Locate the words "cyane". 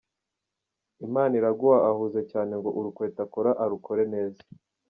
2.31-2.51